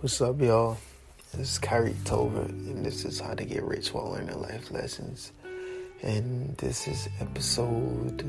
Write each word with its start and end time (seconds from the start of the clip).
What's 0.00 0.20
up, 0.20 0.40
y'all? 0.40 0.76
This 1.32 1.54
is 1.54 1.58
Kyrie 1.58 1.96
Tolbert, 2.04 2.50
and 2.50 2.86
this 2.86 3.04
is 3.04 3.18
How 3.18 3.34
to 3.34 3.44
Get 3.44 3.64
Rich 3.64 3.92
While 3.92 4.12
Learning 4.12 4.40
Life 4.40 4.70
Lessons. 4.70 5.32
And 6.02 6.56
this 6.56 6.86
is 6.86 7.08
episode, 7.18 8.22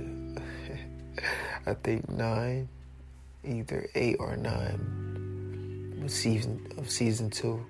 I 1.68 1.76
think, 1.76 2.10
nine, 2.10 2.68
either 3.44 3.88
eight 3.94 4.16
or 4.20 4.36
nine, 4.36 6.06
season 6.08 6.66
of 6.80 6.90
season 6.90 7.30
two. 7.30 7.64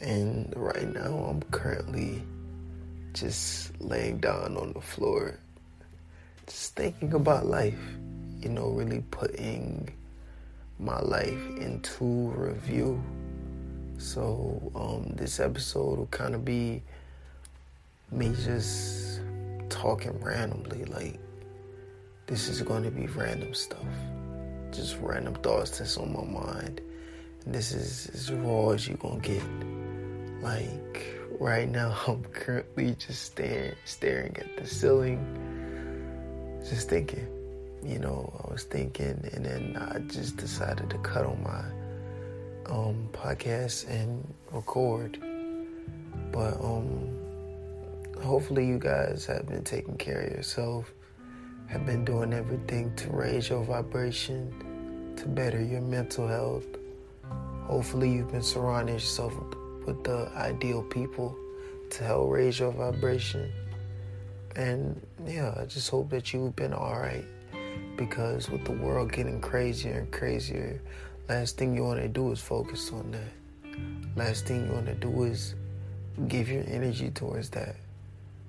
And 0.00 0.50
right 0.56 0.90
now, 0.94 1.12
I'm 1.28 1.42
currently 1.50 2.22
just 3.12 3.78
laying 3.78 4.20
down 4.20 4.56
on 4.56 4.72
the 4.72 4.80
floor, 4.80 5.38
just 6.46 6.76
thinking 6.76 7.12
about 7.12 7.44
life. 7.44 7.78
You 8.40 8.48
know, 8.48 8.68
really 8.70 9.04
putting 9.10 9.92
my 10.78 10.98
life 11.00 11.46
into 11.56 12.32
review. 12.36 13.02
So 13.98 14.72
um, 14.74 15.12
this 15.16 15.38
episode 15.40 15.98
will 15.98 16.06
kind 16.06 16.34
of 16.34 16.44
be 16.44 16.82
me 18.10 18.34
just 18.44 19.20
talking 19.68 20.18
randomly. 20.20 20.84
Like 20.84 21.18
this 22.26 22.48
is 22.48 22.62
going 22.62 22.82
to 22.84 22.90
be 22.90 23.06
random 23.06 23.54
stuff, 23.54 23.86
just 24.70 24.98
random 25.00 25.34
thoughts 25.34 25.78
that's 25.78 25.96
on 25.96 26.12
my 26.12 26.24
mind. 26.24 26.80
And 27.44 27.54
this 27.54 27.72
is 27.72 28.08
as 28.14 28.32
raw 28.32 28.70
as 28.70 28.88
you're 28.88 28.96
gonna 28.96 29.20
get. 29.20 29.42
Like 30.42 31.20
right 31.38 31.68
now, 31.68 31.96
I'm 32.06 32.24
currently 32.24 32.94
just 32.94 33.22
staring, 33.22 33.74
staring 33.84 34.36
at 34.36 34.56
the 34.56 34.66
ceiling, 34.66 35.20
just 36.68 36.88
thinking 36.88 37.41
you 37.84 37.98
know, 37.98 38.32
I 38.44 38.52
was 38.52 38.64
thinking, 38.64 39.28
and 39.32 39.44
then 39.44 39.76
I 39.76 39.98
just 40.00 40.36
decided 40.36 40.90
to 40.90 40.98
cut 40.98 41.26
on 41.26 41.42
my 41.42 42.72
um, 42.72 43.08
podcast 43.12 43.88
and 43.88 44.32
record. 44.52 45.18
But 46.30 46.54
um, 46.62 47.10
hopefully, 48.22 48.66
you 48.66 48.78
guys 48.78 49.26
have 49.26 49.48
been 49.48 49.64
taking 49.64 49.96
care 49.96 50.20
of 50.22 50.32
yourself, 50.32 50.92
have 51.66 51.84
been 51.84 52.04
doing 52.04 52.32
everything 52.32 52.94
to 52.96 53.10
raise 53.10 53.48
your 53.48 53.64
vibration, 53.64 55.14
to 55.16 55.26
better 55.28 55.60
your 55.60 55.80
mental 55.80 56.28
health. 56.28 56.66
Hopefully, 57.64 58.12
you've 58.12 58.30
been 58.30 58.42
surrounding 58.42 58.94
yourself 58.94 59.34
with 59.86 60.04
the 60.04 60.30
ideal 60.36 60.82
people 60.84 61.36
to 61.90 62.04
help 62.04 62.30
raise 62.30 62.60
your 62.60 62.70
vibration. 62.70 63.50
And 64.54 65.04
yeah, 65.26 65.54
I 65.58 65.64
just 65.64 65.90
hope 65.90 66.10
that 66.10 66.32
you've 66.32 66.54
been 66.54 66.72
all 66.72 66.98
right 66.98 67.24
because 67.96 68.50
with 68.50 68.64
the 68.64 68.72
world 68.72 69.12
getting 69.12 69.40
crazier 69.40 69.98
and 69.98 70.10
crazier, 70.10 70.80
last 71.28 71.56
thing 71.56 71.74
you 71.74 71.84
want 71.84 72.00
to 72.00 72.08
do 72.08 72.30
is 72.32 72.40
focus 72.40 72.90
on 72.92 73.10
that. 73.12 73.76
Last 74.16 74.46
thing 74.46 74.66
you 74.66 74.72
want 74.72 74.86
to 74.86 74.94
do 74.94 75.24
is 75.24 75.54
give 76.28 76.48
your 76.48 76.64
energy 76.66 77.10
towards 77.10 77.50
that. 77.50 77.76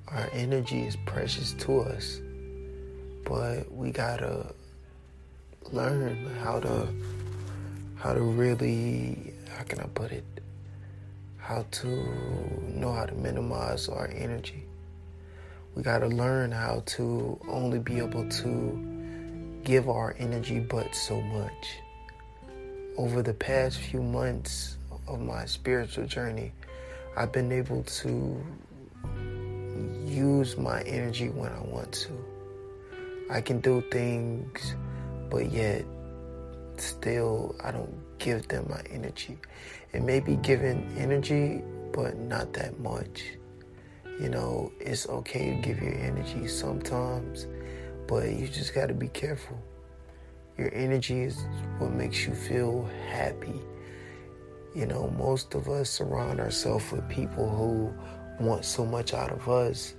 Our 0.07 0.29
energy 0.33 0.83
is 0.85 0.95
precious 1.05 1.53
to 1.53 1.81
us, 1.81 2.19
but 3.25 3.71
we 3.71 3.91
gotta 3.91 4.53
learn 5.71 6.25
how 6.43 6.59
to 6.59 6.87
how 7.95 8.13
to 8.13 8.21
really 8.21 9.33
how 9.55 9.63
can 9.63 9.79
I 9.79 9.85
put 9.93 10.11
it 10.11 10.25
how 11.43 11.65
to 11.69 11.87
know 12.73 12.93
how 12.93 13.05
to 13.05 13.13
minimize 13.15 13.89
our 13.89 14.07
energy. 14.15 14.63
We 15.75 15.83
got 15.83 15.99
to 15.99 16.07
learn 16.07 16.51
how 16.53 16.83
to 16.85 17.37
only 17.49 17.79
be 17.79 17.97
able 17.97 18.29
to 18.29 18.92
give 19.63 19.89
our 19.89 20.15
energy 20.19 20.59
but 20.59 20.93
so 20.93 21.21
much. 21.21 21.77
Over 22.97 23.21
the 23.21 23.33
past 23.33 23.79
few 23.79 24.01
months 24.01 24.77
of 25.07 25.19
my 25.19 25.45
spiritual 25.45 26.05
journey, 26.05 26.51
I've 27.15 27.31
been 27.31 27.51
able 27.51 27.83
to 27.83 28.43
use 30.05 30.57
my 30.57 30.81
energy 30.81 31.29
when 31.29 31.51
I 31.51 31.61
want 31.61 31.91
to. 31.93 32.11
I 33.29 33.41
can 33.41 33.61
do 33.61 33.81
things, 33.89 34.75
but 35.29 35.51
yet 35.51 35.85
still 36.77 37.55
I 37.63 37.71
don't 37.71 37.93
give 38.19 38.47
them 38.47 38.67
my 38.69 38.81
energy. 38.91 39.37
It 39.93 40.03
may 40.03 40.19
be 40.19 40.35
giving 40.37 40.93
energy, 40.97 41.61
but 41.91 42.17
not 42.17 42.53
that 42.53 42.79
much. 42.79 43.23
You 44.19 44.29
know, 44.29 44.71
it's 44.79 45.07
okay 45.07 45.55
to 45.55 45.61
give 45.61 45.81
your 45.81 45.93
energy 45.95 46.47
sometimes 46.47 47.47
but 48.07 48.29
you 48.29 48.47
just 48.47 48.73
got 48.73 48.87
to 48.87 48.93
be 48.93 49.07
careful. 49.09 49.57
Your 50.57 50.73
energy 50.73 51.21
is 51.21 51.37
what 51.79 51.91
makes 51.91 52.25
you 52.25 52.33
feel 52.33 52.87
happy. 53.09 53.59
You 54.75 54.85
know, 54.85 55.09
most 55.17 55.53
of 55.55 55.67
us 55.69 55.89
surround 55.89 56.39
ourselves 56.39 56.91
with 56.91 57.07
people 57.09 57.49
who 57.49 57.93
want 58.43 58.65
so 58.65 58.85
much 58.85 59.13
out 59.13 59.31
of 59.31 59.47
us, 59.47 59.95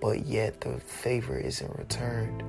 but 0.00 0.26
yet 0.26 0.60
the 0.60 0.78
favor 0.80 1.38
isn't 1.38 1.78
returned. 1.78 2.42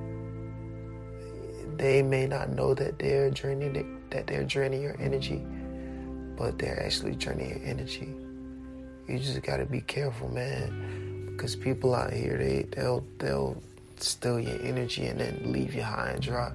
They 1.78 2.02
may 2.02 2.26
not 2.26 2.50
know 2.50 2.74
that 2.74 2.98
they're 2.98 3.30
draining 3.30 4.00
that 4.10 4.26
they're 4.26 4.44
draining 4.44 4.82
your 4.82 4.96
energy, 5.00 5.44
but 6.36 6.58
they're 6.58 6.84
actually 6.84 7.14
draining 7.14 7.50
your 7.50 7.64
energy. 7.64 8.14
You 9.08 9.18
just 9.18 9.42
gotta 9.42 9.64
be 9.64 9.80
careful, 9.80 10.28
man, 10.28 11.26
because 11.30 11.56
people 11.56 11.94
out 11.94 12.12
here 12.12 12.36
they 12.36 12.66
they'll 12.70 13.04
they'll 13.18 13.62
steal 14.02 14.40
your 14.40 14.60
energy 14.62 15.06
and 15.06 15.20
then 15.20 15.40
leave 15.44 15.74
you 15.74 15.82
high 15.82 16.10
and 16.10 16.22
dry. 16.22 16.52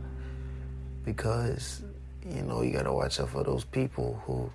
Because, 1.03 1.81
you 2.25 2.41
know, 2.41 2.61
you 2.61 2.71
gotta 2.71 2.91
watch 2.91 3.19
out 3.19 3.29
for 3.29 3.43
those 3.43 3.63
people 3.63 4.21
who, 4.25 4.49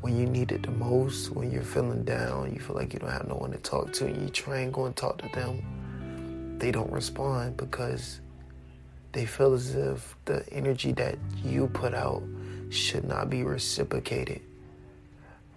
when 0.00 0.16
you 0.16 0.26
need 0.26 0.52
it 0.52 0.62
the 0.62 0.70
most, 0.70 1.30
when 1.30 1.50
you're 1.50 1.62
feeling 1.62 2.04
down, 2.04 2.52
you 2.54 2.60
feel 2.60 2.76
like 2.76 2.92
you 2.92 2.98
don't 2.98 3.10
have 3.10 3.28
no 3.28 3.34
one 3.34 3.50
to 3.52 3.58
talk 3.58 3.92
to, 3.94 4.06
and 4.06 4.22
you 4.22 4.28
try 4.28 4.58
and 4.60 4.72
go 4.72 4.86
and 4.86 4.96
talk 4.96 5.18
to 5.18 5.28
them, 5.34 6.56
they 6.58 6.70
don't 6.70 6.90
respond 6.92 7.56
because 7.56 8.20
they 9.12 9.26
feel 9.26 9.54
as 9.54 9.74
if 9.74 10.16
the 10.24 10.48
energy 10.52 10.92
that 10.92 11.18
you 11.44 11.66
put 11.68 11.94
out 11.94 12.22
should 12.70 13.04
not 13.04 13.28
be 13.28 13.42
reciprocated 13.42 14.40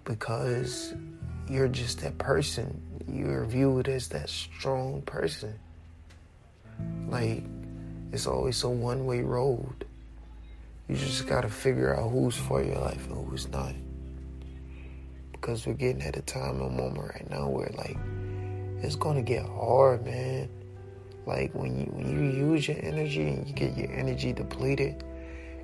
because 0.04 0.94
you're 1.48 1.68
just 1.68 2.00
that 2.00 2.16
person. 2.18 2.80
You're 3.06 3.44
viewed 3.44 3.88
as 3.88 4.08
that 4.08 4.28
strong 4.28 5.02
person. 5.02 5.54
Like, 7.08 7.44
it's 8.12 8.26
always 8.26 8.62
a 8.62 8.68
one 8.68 9.06
way 9.06 9.22
road. 9.22 9.84
You 10.88 10.96
just 10.96 11.26
gotta 11.26 11.48
figure 11.48 11.98
out 11.98 12.10
who's 12.10 12.36
for 12.36 12.62
your 12.62 12.78
life 12.78 13.06
and 13.08 13.28
who's 13.28 13.48
not. 13.48 13.74
Because 15.32 15.66
we're 15.66 15.74
getting 15.74 16.02
at 16.02 16.16
a 16.16 16.22
time 16.22 16.60
and 16.60 16.76
moment 16.76 17.12
right 17.14 17.30
now 17.30 17.48
where, 17.48 17.70
like, 17.76 17.96
it's 18.82 18.96
gonna 18.96 19.22
get 19.22 19.44
hard, 19.46 20.04
man. 20.04 20.48
Like, 21.26 21.54
when 21.54 21.78
you, 21.78 21.86
when 21.86 22.08
you 22.08 22.52
use 22.52 22.68
your 22.68 22.76
energy 22.82 23.28
and 23.28 23.48
you 23.48 23.54
get 23.54 23.76
your 23.76 23.90
energy 23.90 24.32
depleted, 24.32 25.02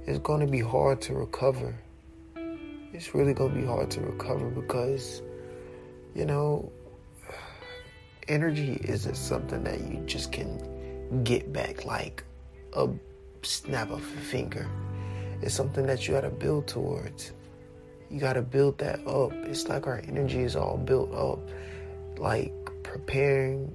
it's 0.06 0.18
gonna 0.18 0.46
be 0.46 0.60
hard 0.60 1.00
to 1.02 1.14
recover. 1.14 1.74
It's 2.92 3.14
really 3.14 3.34
gonna 3.34 3.54
be 3.54 3.64
hard 3.64 3.90
to 3.92 4.00
recover 4.00 4.48
because, 4.48 5.22
you 6.14 6.24
know, 6.24 6.72
energy 8.28 8.80
isn't 8.82 9.16
something 9.16 9.62
that 9.64 9.80
you 9.80 10.02
just 10.06 10.32
can 10.32 10.79
get 11.24 11.52
back 11.52 11.84
like 11.84 12.24
a 12.74 12.88
snap 13.42 13.90
of 13.90 14.02
a 14.02 14.20
finger. 14.20 14.68
It's 15.42 15.54
something 15.54 15.86
that 15.86 16.06
you 16.06 16.14
gotta 16.14 16.30
build 16.30 16.66
towards. 16.66 17.32
You 18.10 18.20
gotta 18.20 18.42
build 18.42 18.78
that 18.78 19.06
up. 19.06 19.32
It's 19.32 19.68
like 19.68 19.86
our 19.86 20.02
energy 20.06 20.40
is 20.40 20.56
all 20.56 20.76
built 20.76 21.12
up, 21.14 21.38
like 22.18 22.52
preparing 22.82 23.72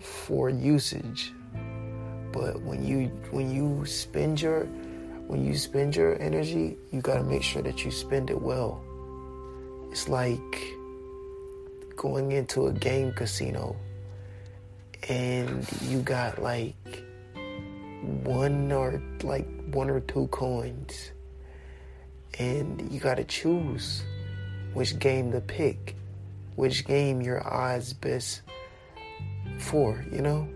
for 0.00 0.50
usage. 0.50 1.32
But 2.32 2.60
when 2.62 2.84
you 2.84 3.06
when 3.30 3.54
you 3.54 3.84
spend 3.86 4.40
your 4.40 4.64
when 5.26 5.44
you 5.44 5.56
spend 5.56 5.96
your 5.96 6.20
energy, 6.20 6.76
you 6.90 7.00
gotta 7.00 7.24
make 7.24 7.42
sure 7.42 7.62
that 7.62 7.84
you 7.84 7.90
spend 7.90 8.30
it 8.30 8.40
well. 8.40 8.82
It's 9.90 10.08
like 10.08 10.74
going 11.96 12.32
into 12.32 12.66
a 12.66 12.72
game 12.72 13.12
casino 13.12 13.76
and 15.08 15.66
you 15.82 16.00
got 16.00 16.40
like 16.40 17.04
one 18.22 18.72
or 18.72 19.02
like 19.22 19.46
one 19.72 19.90
or 19.90 20.00
two 20.00 20.26
coins. 20.28 21.10
And 22.38 22.90
you 22.90 22.98
got 22.98 23.16
to 23.16 23.24
choose 23.24 24.02
which 24.72 24.98
game 24.98 25.30
to 25.32 25.40
pick 25.40 25.94
which 26.56 26.84
game 26.84 27.20
your 27.20 27.46
eyes 27.52 27.92
best 27.92 28.42
for 29.58 30.04
you 30.10 30.20
know? 30.20 30.48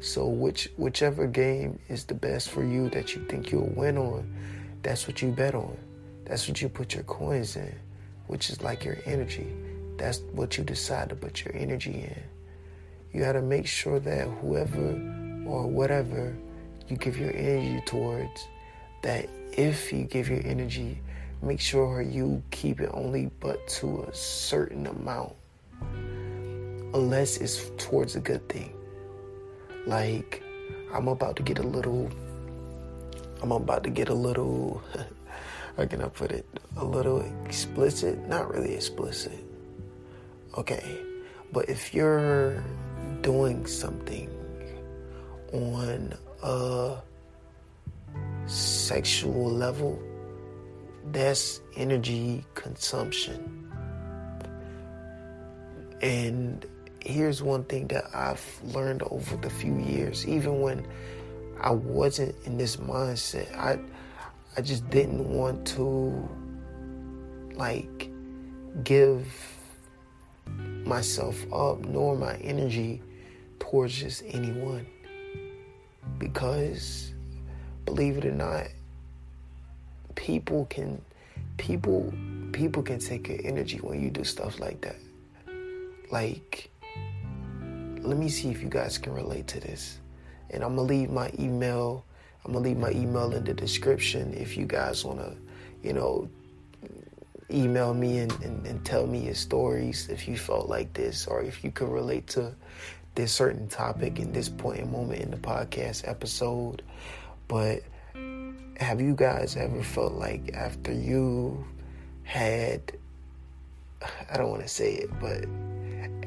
So 0.00 0.26
which 0.26 0.70
whichever 0.76 1.26
game 1.26 1.78
is 1.88 2.04
the 2.04 2.14
best 2.14 2.50
for 2.50 2.64
you 2.64 2.88
that 2.90 3.14
you 3.14 3.24
think 3.26 3.52
you'll 3.52 3.72
win 3.76 3.98
on 3.98 4.34
that's 4.82 5.06
what 5.06 5.20
you 5.20 5.30
bet 5.30 5.54
on. 5.54 5.76
That's 6.24 6.48
what 6.48 6.62
you 6.62 6.70
put 6.70 6.94
your 6.94 7.04
coins 7.04 7.56
in 7.56 7.74
which 8.26 8.48
is 8.48 8.62
like 8.62 8.84
your 8.84 8.96
energy. 9.06 9.52
That's 9.98 10.20
what 10.32 10.56
you 10.56 10.64
decide 10.64 11.08
to 11.08 11.16
put 11.16 11.44
your 11.44 11.54
energy 11.54 12.04
in 12.04 12.22
you 13.12 13.20
got 13.20 13.32
to 13.32 13.42
make 13.42 13.66
sure 13.66 13.98
that 14.00 14.28
whoever 14.28 14.92
or 15.46 15.66
whatever 15.66 16.36
you 16.88 16.96
give 16.96 17.18
your 17.18 17.34
energy 17.34 17.82
towards, 17.86 18.48
that 19.02 19.28
if 19.52 19.92
you 19.92 20.04
give 20.04 20.28
your 20.28 20.40
energy, 20.44 21.00
make 21.42 21.60
sure 21.60 22.02
you 22.02 22.42
keep 22.50 22.80
it 22.80 22.90
only 22.92 23.30
but 23.40 23.66
to 23.66 24.02
a 24.02 24.14
certain 24.14 24.86
amount. 24.86 25.34
Unless 26.92 27.38
it's 27.38 27.70
towards 27.78 28.16
a 28.16 28.20
good 28.20 28.48
thing. 28.48 28.74
Like 29.86 30.42
i'm 30.92 31.08
about 31.08 31.36
to 31.36 31.42
get 31.42 31.58
a 31.58 31.62
little 31.62 32.10
i'm 33.42 33.52
about 33.52 33.84
to 33.84 33.90
get 33.90 34.08
a 34.08 34.14
little 34.14 34.82
how 35.76 35.86
can 35.86 36.02
i 36.02 36.08
put 36.08 36.30
it? 36.32 36.44
A 36.76 36.84
little 36.84 37.20
explicit? 37.46 38.18
Not 38.28 38.52
really 38.52 38.74
explicit. 38.74 39.38
Okay. 40.56 40.98
But 41.52 41.68
if 41.68 41.94
you're 41.94 42.62
doing 43.22 43.66
something 43.66 44.28
on 45.52 46.14
a 46.42 46.96
sexual 48.46 49.50
level, 49.50 50.00
that's 51.12 51.60
energy 51.76 52.44
consumption. 52.54 53.70
And 56.02 56.66
here's 57.00 57.42
one 57.42 57.64
thing 57.64 57.88
that 57.88 58.04
I've 58.14 58.60
learned 58.64 59.02
over 59.10 59.36
the 59.36 59.50
few 59.50 59.76
years, 59.78 60.26
even 60.26 60.60
when 60.60 60.86
I 61.60 61.70
wasn't 61.70 62.34
in 62.46 62.56
this 62.56 62.76
mindset, 62.76 63.54
I 63.56 63.78
I 64.56 64.62
just 64.62 64.88
didn't 64.90 65.28
want 65.28 65.66
to 65.68 66.28
like 67.54 68.10
give 68.82 69.26
myself 70.84 71.36
up 71.52 71.84
nor 71.84 72.16
my 72.16 72.34
energy 72.36 73.02
towards 73.60 73.96
just 73.96 74.24
anyone. 74.26 74.86
Because 76.18 77.14
believe 77.86 78.18
it 78.18 78.24
or 78.24 78.32
not 78.32 78.66
people 80.16 80.66
can 80.66 81.00
people 81.56 82.12
people 82.52 82.82
can 82.82 82.98
take 82.98 83.28
your 83.28 83.38
energy 83.44 83.78
when 83.78 84.02
you 84.02 84.10
do 84.10 84.24
stuff 84.24 84.58
like 84.58 84.80
that. 84.80 84.96
Like 86.10 86.70
let 88.02 88.16
me 88.16 88.28
see 88.28 88.50
if 88.50 88.62
you 88.62 88.68
guys 88.68 88.98
can 88.98 89.14
relate 89.14 89.46
to 89.48 89.60
this. 89.60 89.98
And 90.50 90.64
i'm 90.64 90.74
gonna 90.74 90.88
leave 90.88 91.10
my 91.10 91.30
email 91.38 92.04
i'm 92.44 92.52
gonna 92.52 92.64
leave 92.64 92.76
my 92.76 92.90
email 92.90 93.32
in 93.34 93.44
the 93.44 93.54
description 93.54 94.34
if 94.34 94.56
you 94.56 94.66
guys 94.66 95.04
want 95.04 95.20
to 95.20 95.36
you 95.82 95.92
know 95.92 96.28
email 97.52 97.94
me 97.94 98.18
and, 98.18 98.32
and, 98.42 98.66
and, 98.66 98.84
tell 98.84 99.06
me 99.06 99.26
your 99.26 99.34
stories 99.34 100.08
if 100.08 100.28
you 100.28 100.36
felt 100.36 100.68
like 100.68 100.92
this 100.92 101.26
or 101.26 101.42
if 101.42 101.64
you 101.64 101.70
could 101.70 101.88
relate 101.88 102.26
to 102.28 102.54
this 103.20 103.32
certain 103.32 103.68
topic 103.68 104.18
in 104.18 104.32
this 104.32 104.48
point 104.48 104.80
and 104.80 104.90
moment 104.90 105.20
in 105.20 105.30
the 105.30 105.36
podcast 105.36 106.08
episode. 106.08 106.82
But 107.48 107.82
have 108.78 108.98
you 108.98 109.14
guys 109.14 109.56
ever 109.56 109.82
felt 109.82 110.14
like 110.14 110.54
after 110.54 110.90
you 110.90 111.62
had, 112.22 112.80
I 114.30 114.38
don't 114.38 114.48
want 114.48 114.62
to 114.62 114.68
say 114.68 114.94
it, 114.94 115.10
but 115.20 115.44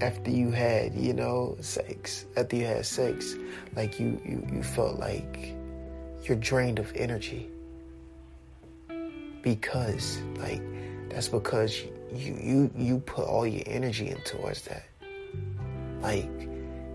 after 0.04 0.30
you 0.30 0.52
had, 0.52 0.94
you 0.94 1.14
know, 1.14 1.58
sex, 1.62 2.28
after 2.38 2.58
you 2.58 2.66
had 2.66 2.86
sex, 2.86 3.36
like 3.76 4.00
you, 4.00 4.22
you, 4.24 4.48
you 4.54 4.62
felt 4.62 5.00
like 5.00 5.56
you're 6.26 6.38
drained 6.38 6.78
of 6.78 6.94
energy? 6.96 7.50
Because, 9.42 10.20
like, 10.38 10.62
that's 11.10 11.28
because 11.28 11.84
you 12.14 12.38
you 12.40 12.72
you 12.78 13.00
put 13.00 13.26
all 13.26 13.46
your 13.46 13.64
energy 13.66 14.10
into 14.10 14.38
towards 14.38 14.62
that. 14.64 14.86
Like 16.02 16.53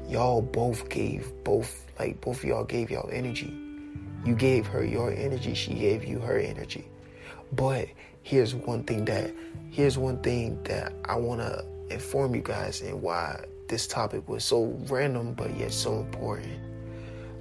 y'all 0.09 0.43
both 0.43 0.89
gave 0.89 1.31
both 1.45 1.87
like 1.99 2.21
both 2.21 2.39
of 2.39 2.45
y'all 2.45 2.65
gave 2.65 2.91
y'all 2.91 3.09
energy. 3.13 3.53
You 4.25 4.35
gave 4.35 4.67
her 4.67 4.85
your 4.85 5.13
energy, 5.13 5.55
she 5.55 5.75
gave 5.75 6.05
you 6.05 6.19
her 6.21 6.39
energy. 6.39 6.89
But 7.53 7.89
here's 8.23 8.55
one 8.55 8.85
thing 8.85 9.05
that 9.07 9.31
here's 9.71 9.99
one 9.99 10.19
thing 10.19 10.63
that 10.65 10.93
I 11.05 11.17
want 11.17 11.41
to 11.41 11.65
inform 11.91 12.35
you 12.35 12.43
guys 12.43 12.81
and 12.81 13.01
why 13.01 13.45
this 13.69 13.87
topic 13.87 14.29
was 14.29 14.45
so 14.45 14.77
random 14.89 15.35
but 15.35 15.55
yet 15.57 15.73
so 15.73 16.01
important. 16.01 16.59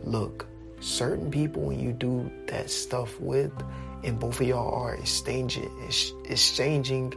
Look, 0.03 0.45
certain 0.79 1.31
people 1.31 1.63
when 1.63 1.79
you 1.79 1.93
do 1.93 2.29
that 2.47 2.69
stuff 2.69 3.19
with 3.19 3.51
and 4.03 4.19
both 4.19 4.39
of 4.39 4.47
y'all 4.47 4.73
are 4.73 4.95
exchanging 4.95 5.71
exchanging 6.25 7.13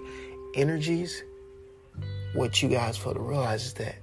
energies, 0.55 1.23
what 2.35 2.63
you 2.63 2.69
guys 2.69 2.97
fail 2.97 3.15
to 3.15 3.21
realize 3.21 3.67
is 3.67 3.75
that 3.75 3.97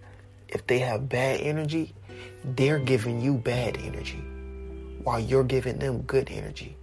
if 0.50 0.66
they 0.68 0.80
have 0.80 1.10
bad 1.10 1.42
energy, 1.42 1.94
they're 2.44 2.80
giving 2.80 3.22
you 3.22 3.36
bad 3.36 3.78
energy 3.78 4.24
while 5.04 5.20
you're 5.20 5.44
giving 5.44 5.80
them 5.80 6.02
good 6.02 6.30
energy. 6.30 6.76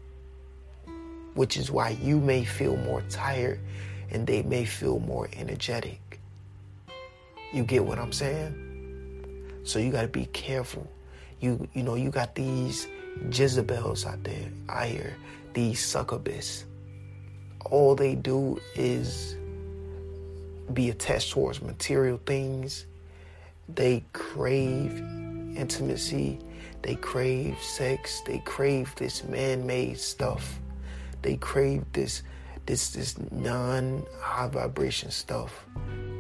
Which 1.35 1.57
is 1.57 1.71
why 1.71 1.91
you 1.91 2.21
may 2.21 2.45
feel 2.45 2.77
more 2.77 3.03
tired 3.09 3.61
and 4.11 4.27
they 4.27 4.43
may 4.43 4.65
feel 4.65 5.01
more 5.01 5.29
energetic. 5.37 6.21
You 7.53 7.65
get 7.65 7.85
what 7.85 7.99
I'm 7.99 8.13
saying? 8.13 9.63
So 9.65 9.79
you 9.79 9.91
got 9.91 10.03
to 10.03 10.09
be 10.09 10.27
careful. 10.27 10.91
You 11.41 11.69
you 11.75 11.83
know 11.83 11.95
you 11.95 12.11
got 12.11 12.35
these 12.35 12.87
Jezebels 13.31 14.07
out 14.07 14.23
there 14.25 14.49
I 14.69 14.89
hear 14.89 15.17
these 15.53 15.81
succubuses. 15.81 16.65
All 17.65 17.95
they 17.95 18.15
do 18.15 18.61
is 18.75 19.37
be 20.73 20.91
attached 20.91 21.33
towards 21.33 21.63
material 21.63 22.21
things. 22.27 22.87
They 23.69 24.05
crave 24.13 24.99
intimacy. 25.57 26.39
They 26.83 26.97
crave 26.97 27.59
sex. 27.61 28.23
They 28.27 28.39
crave 28.39 28.95
this 28.97 29.25
man-made 29.25 29.99
stuff. 29.99 30.61
They 31.23 31.37
crave 31.37 31.85
this 31.93 32.23
this 32.67 32.91
this 32.91 33.17
non-high 33.31 34.49
vibration 34.49 35.11
stuff. 35.11 35.67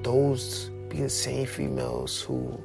Those 0.02 0.70
be 0.88 1.02
the 1.02 1.08
same 1.08 1.46
females 1.46 2.20
who, 2.20 2.60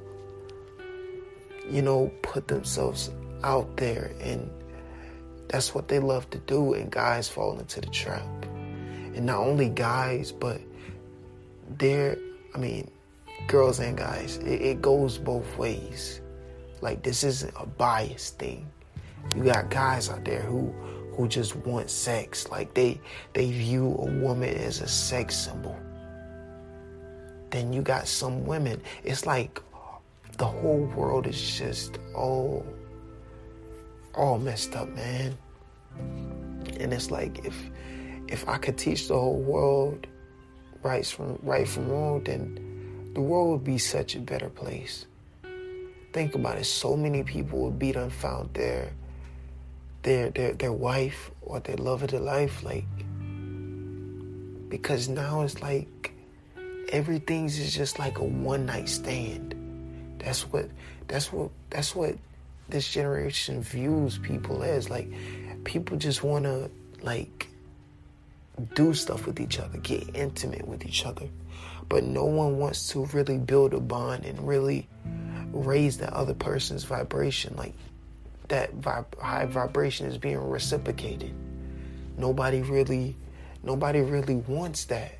you 1.69 1.81
know, 1.81 2.11
put 2.21 2.47
themselves 2.47 3.11
out 3.43 3.77
there 3.77 4.11
and 4.21 4.49
that's 5.49 5.73
what 5.73 5.87
they 5.87 5.97
love 5.97 6.29
to 6.29 6.37
do, 6.37 6.75
and 6.75 6.91
guys 6.91 7.27
fall 7.27 7.57
into 7.59 7.81
the 7.81 7.87
trap. 7.87 8.23
And 9.15 9.25
not 9.25 9.39
only 9.39 9.67
guys, 9.67 10.31
but 10.31 10.61
they're, 11.79 12.17
I 12.53 12.59
mean, 12.59 12.89
girls 13.49 13.79
and 13.79 13.97
guys, 13.97 14.37
it, 14.37 14.61
it 14.61 14.81
goes 14.81 15.17
both 15.17 15.57
ways. 15.57 16.21
Like, 16.79 17.03
this 17.03 17.25
isn't 17.25 17.53
a 17.57 17.65
biased 17.65 18.39
thing. 18.39 18.71
You 19.35 19.43
got 19.43 19.69
guys 19.69 20.09
out 20.09 20.23
there 20.23 20.41
who 20.41 20.73
who 21.19 21.27
just 21.27 21.53
want 21.57 21.89
sex. 21.89 22.47
Like 22.49 22.73
they 22.73 23.01
they 23.33 23.51
view 23.51 23.87
a 23.87 24.05
woman 24.05 24.55
as 24.55 24.79
a 24.79 24.87
sex 24.87 25.35
symbol. 25.35 25.77
Then 27.49 27.73
you 27.73 27.81
got 27.81 28.07
some 28.07 28.45
women. 28.45 28.81
It's 29.03 29.25
like 29.25 29.61
the 30.37 30.45
whole 30.45 30.85
world 30.95 31.27
is 31.27 31.57
just 31.57 31.99
all 32.15 32.65
all 34.15 34.39
messed 34.39 34.75
up, 34.75 34.87
man. 34.95 35.37
And 36.79 36.93
it's 36.93 37.11
like 37.11 37.45
if 37.45 37.55
if 38.29 38.47
I 38.47 38.57
could 38.57 38.77
teach 38.77 39.09
the 39.09 39.15
whole 39.15 39.41
world 39.41 40.07
right 40.81 41.05
from 41.05 41.37
right 41.43 41.67
from 41.67 41.89
wrong, 41.89 42.23
then 42.23 42.68
the 43.13 43.21
world 43.21 43.49
would 43.49 43.63
be 43.63 43.77
such 43.77 44.15
a 44.15 44.19
better 44.19 44.49
place. 44.49 45.05
Think 46.13 46.35
about 46.35 46.57
it. 46.57 46.65
So 46.65 46.95
many 46.95 47.23
people 47.23 47.59
would 47.61 47.79
be 47.79 47.91
done 47.91 48.09
found 48.09 48.53
their 48.53 48.91
their 50.03 50.29
their 50.29 50.53
their 50.53 50.73
wife 50.73 51.31
or 51.41 51.59
their 51.59 51.77
love 51.77 52.03
of 52.03 52.11
their 52.11 52.19
life, 52.19 52.63
like 52.63 52.85
because 54.69 55.09
now 55.09 55.41
it's 55.41 55.61
like 55.61 56.13
everything's 56.91 57.59
is 57.59 57.73
just 57.73 57.99
like 57.99 58.19
a 58.19 58.23
one 58.23 58.65
night 58.65 58.89
stand. 58.89 59.55
That's 60.19 60.43
what 60.51 60.69
that's 61.07 61.31
what 61.31 61.51
that's 61.69 61.95
what 61.95 62.15
this 62.69 62.87
generation 62.89 63.61
views 63.61 64.17
people 64.19 64.63
as 64.63 64.89
like 64.89 65.11
people 65.63 65.97
just 65.97 66.23
want 66.23 66.45
to 66.45 66.69
like 67.01 67.47
do 68.75 68.93
stuff 68.93 69.25
with 69.25 69.39
each 69.39 69.59
other, 69.59 69.77
get 69.79 70.15
intimate 70.15 70.67
with 70.67 70.85
each 70.85 71.05
other. 71.05 71.27
But 71.89 72.03
no 72.03 72.25
one 72.25 72.59
wants 72.59 72.87
to 72.89 73.05
really 73.07 73.37
build 73.37 73.73
a 73.73 73.79
bond 73.79 74.25
and 74.25 74.47
really 74.47 74.87
raise 75.51 75.97
that 75.97 76.13
other 76.13 76.35
person's 76.35 76.83
vibration. 76.83 77.55
Like 77.55 77.73
that 78.49 78.79
vib- 78.79 79.19
high 79.19 79.45
vibration 79.45 80.07
is 80.07 80.17
being 80.17 80.37
reciprocated. 80.37 81.33
Nobody 82.17 82.61
really, 82.61 83.15
nobody 83.63 84.01
really 84.01 84.35
wants 84.35 84.85
that. 84.85 85.15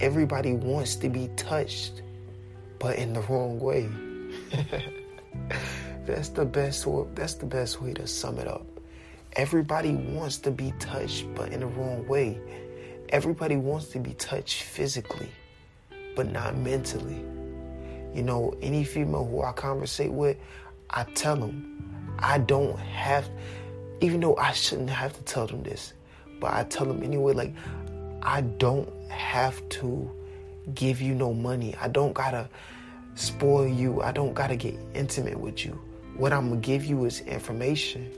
Everybody 0.00 0.52
wants 0.52 0.96
to 0.96 1.08
be 1.08 1.28
touched, 1.36 2.02
but 2.78 2.96
in 2.96 3.12
the 3.12 3.20
wrong 3.22 3.58
way. 3.58 3.88
That's 6.06 6.28
the 6.30 6.44
best. 6.44 6.86
That's 7.14 7.34
the 7.34 7.46
best 7.46 7.80
way 7.80 7.94
to 7.94 8.06
sum 8.06 8.38
it 8.38 8.46
up. 8.46 8.66
Everybody 9.34 9.94
wants 9.94 10.38
to 10.38 10.50
be 10.50 10.74
touched, 10.78 11.32
but 11.34 11.52
in 11.52 11.60
the 11.60 11.66
wrong 11.66 12.06
way. 12.06 12.38
Everybody 13.12 13.56
wants 13.56 13.88
to 13.88 13.98
be 13.98 14.14
touched 14.14 14.62
physically, 14.62 15.28
but 16.16 16.32
not 16.32 16.56
mentally. 16.56 17.22
You 18.14 18.22
know, 18.22 18.54
any 18.62 18.84
female 18.84 19.26
who 19.26 19.42
I 19.42 19.52
conversate 19.52 20.10
with, 20.10 20.38
I 20.88 21.04
tell 21.04 21.36
them, 21.36 22.16
I 22.18 22.38
don't 22.38 22.78
have, 22.78 23.28
even 24.00 24.20
though 24.20 24.34
I 24.36 24.52
shouldn't 24.52 24.88
have 24.88 25.12
to 25.12 25.22
tell 25.24 25.46
them 25.46 25.62
this, 25.62 25.92
but 26.40 26.54
I 26.54 26.64
tell 26.64 26.86
them 26.86 27.02
anyway, 27.02 27.34
like, 27.34 27.54
I 28.22 28.40
don't 28.40 28.90
have 29.10 29.68
to 29.68 30.10
give 30.74 31.02
you 31.02 31.14
no 31.14 31.34
money. 31.34 31.76
I 31.78 31.88
don't 31.88 32.14
gotta 32.14 32.48
spoil 33.14 33.68
you. 33.68 34.00
I 34.00 34.12
don't 34.12 34.32
gotta 34.32 34.56
get 34.56 34.74
intimate 34.94 35.38
with 35.38 35.66
you. 35.66 35.78
What 36.16 36.32
I'm 36.32 36.48
gonna 36.48 36.62
give 36.62 36.86
you 36.86 37.04
is 37.04 37.20
information. 37.20 38.10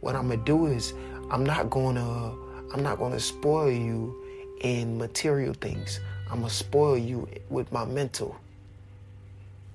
What 0.00 0.16
I'm 0.16 0.28
gonna 0.28 0.42
do 0.42 0.66
is 0.66 0.94
I'm 1.30 1.46
not 1.46 1.70
gonna 1.70 2.34
I'm 2.74 2.82
not 2.82 2.98
gonna 2.98 3.20
spoil 3.20 3.70
you 3.70 4.18
in 4.62 4.96
material 4.96 5.54
things. 5.54 6.00
I'm 6.30 6.38
gonna 6.38 6.50
spoil 6.50 6.96
you 6.96 7.28
with 7.50 7.70
my 7.72 7.84
mental. 7.84 8.36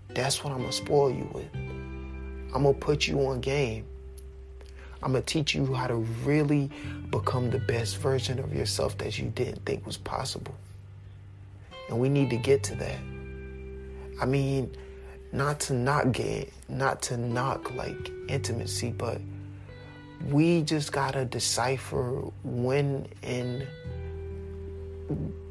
That's 0.09 0.43
what 0.43 0.53
I'm 0.53 0.61
gonna 0.61 0.71
spoil 0.71 1.11
you 1.11 1.29
with. 1.33 1.53
I'm 1.53 2.63
gonna 2.63 2.73
put 2.73 3.07
you 3.07 3.19
on 3.27 3.41
game. 3.41 3.85
I'm 5.03 5.11
gonna 5.11 5.21
teach 5.21 5.53
you 5.53 5.73
how 5.73 5.87
to 5.87 5.95
really 5.95 6.71
become 7.11 7.51
the 7.51 7.59
best 7.59 7.97
version 7.97 8.39
of 8.39 8.53
yourself 8.53 8.97
that 8.97 9.19
you 9.19 9.29
didn't 9.29 9.63
think 9.65 9.85
was 9.85 9.97
possible. 9.97 10.55
And 11.89 11.99
we 11.99 12.09
need 12.09 12.29
to 12.31 12.37
get 12.37 12.63
to 12.63 12.75
that. 12.75 12.99
I 14.19 14.25
mean, 14.25 14.75
not 15.31 15.59
to 15.61 15.73
knock 15.73 16.11
get, 16.13 16.51
not 16.67 17.01
to 17.03 17.17
knock 17.17 17.75
like 17.75 18.11
intimacy, 18.27 18.91
but 18.91 19.21
we 20.29 20.63
just 20.63 20.91
gotta 20.91 21.25
decipher 21.25 22.23
when 22.43 23.07
and 23.21 23.67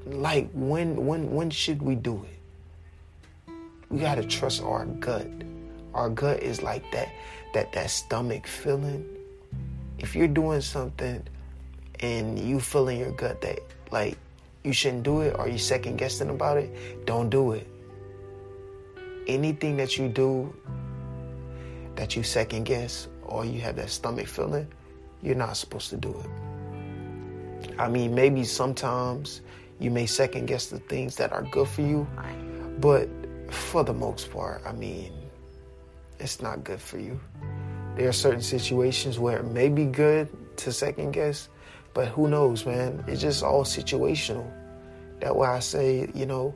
like 0.06 0.50
when 0.52 1.06
when 1.06 1.30
when 1.30 1.50
should 1.50 1.82
we 1.82 1.94
do 1.94 2.24
it? 2.24 3.52
We 3.90 4.00
gotta 4.00 4.24
trust 4.24 4.62
our 4.62 4.84
gut. 4.86 5.28
Our 5.94 6.10
gut 6.10 6.42
is 6.42 6.62
like 6.62 6.90
that 6.92 7.08
that 7.54 7.72
that 7.72 7.90
stomach 7.90 8.46
feeling. 8.46 9.04
If 9.98 10.14
you're 10.14 10.28
doing 10.28 10.60
something 10.60 11.22
and 12.00 12.38
you 12.38 12.60
feel 12.60 12.88
in 12.88 12.98
your 12.98 13.12
gut 13.12 13.40
that 13.40 13.60
like 13.90 14.18
you 14.64 14.72
shouldn't 14.72 15.04
do 15.04 15.20
it 15.22 15.36
or 15.38 15.48
you 15.48 15.58
second 15.58 15.96
guessing 15.96 16.30
about 16.30 16.58
it, 16.58 17.06
don't 17.06 17.30
do 17.30 17.52
it. 17.52 17.66
Anything 19.26 19.76
that 19.76 19.96
you 19.96 20.08
do 20.08 20.54
that 21.94 22.14
you 22.14 22.22
second 22.22 22.64
guess 22.64 23.08
or 23.24 23.44
you 23.44 23.60
have 23.60 23.76
that 23.76 23.90
stomach 23.90 24.26
feeling, 24.26 24.68
you're 25.22 25.34
not 25.34 25.56
supposed 25.56 25.90
to 25.90 25.96
do 25.96 26.10
it. 26.10 26.45
I 27.78 27.88
mean, 27.88 28.14
maybe 28.14 28.44
sometimes 28.44 29.40
you 29.78 29.90
may 29.90 30.06
second 30.06 30.46
guess 30.46 30.66
the 30.66 30.78
things 30.78 31.16
that 31.16 31.32
are 31.32 31.42
good 31.42 31.68
for 31.68 31.82
you, 31.82 32.06
but 32.78 33.08
for 33.50 33.84
the 33.84 33.92
most 33.92 34.30
part, 34.30 34.62
I 34.66 34.72
mean, 34.72 35.12
it's 36.18 36.40
not 36.40 36.64
good 36.64 36.80
for 36.80 36.98
you. 36.98 37.20
There 37.96 38.08
are 38.08 38.12
certain 38.12 38.42
situations 38.42 39.18
where 39.18 39.38
it 39.38 39.44
may 39.44 39.68
be 39.68 39.84
good 39.84 40.28
to 40.58 40.72
second 40.72 41.12
guess, 41.12 41.48
but 41.94 42.08
who 42.08 42.28
knows, 42.28 42.64
man? 42.66 43.04
It's 43.06 43.20
just 43.20 43.42
all 43.42 43.64
situational. 43.64 44.50
That's 45.20 45.34
why 45.34 45.56
I 45.56 45.60
say, 45.60 46.10
you 46.14 46.26
know, 46.26 46.54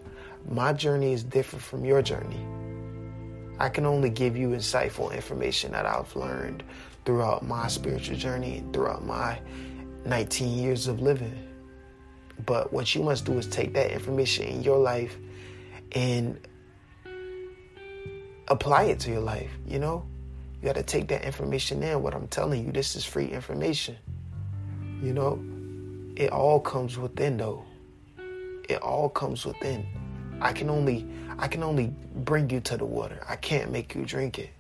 my 0.49 0.73
journey 0.73 1.13
is 1.13 1.25
different 1.25 1.63
from 1.63 1.85
your 1.85 2.03
journey. 2.03 2.45
I 3.59 3.69
can 3.69 3.85
only 3.85 4.09
give 4.09 4.37
you 4.37 4.51
insightful 4.51 5.15
information 5.15 5.73
that 5.73 5.85
I've 5.85 6.15
learned 6.17 6.63
throughout 7.05 7.45
my 7.45 7.69
spiritual 7.69 8.17
journey, 8.17 8.65
throughout 8.73 9.05
my 9.05 9.39
19 10.05 10.59
years 10.59 10.87
of 10.87 11.01
living. 11.01 11.47
But 12.47 12.73
what 12.73 12.95
you 12.95 13.03
must 13.03 13.25
do 13.25 13.39
is 13.39 13.47
take 13.47 13.75
that 13.75 13.91
information 13.91 14.47
in 14.47 14.63
your 14.63 14.79
life 14.79 15.17
and 15.93 16.39
apply 18.49 18.85
it 18.85 19.01
to 19.01 19.11
your 19.11 19.21
life, 19.21 19.51
you 19.67 19.79
know? 19.79 20.07
You 20.61 20.67
got 20.67 20.77
to 20.77 20.83
take 20.83 21.09
that 21.09 21.25
information 21.25 21.83
in. 21.83 22.03
What 22.03 22.15
I'm 22.15 22.29
telling 22.29 22.67
you, 22.67 22.73
this 22.73 22.95
is 22.97 23.05
free 23.05 23.27
information. 23.27 23.97
You 25.03 25.15
know, 25.15 25.43
it 26.17 26.31
all 26.33 26.61
comes 26.61 26.99
within 26.99 27.39
though. 27.39 27.65
It 28.69 28.83
all 28.83 29.09
comes 29.09 29.47
within. 29.47 29.87
I 30.41 30.53
can 30.53 30.69
only 30.69 31.07
I 31.39 31.49
can 31.49 31.63
only 31.63 31.95
bring 32.17 32.51
you 32.51 32.61
to 32.61 32.77
the 32.77 32.85
water. 32.85 33.25
I 33.27 33.37
can't 33.37 33.71
make 33.71 33.95
you 33.95 34.05
drink 34.05 34.39
it. 34.39 34.51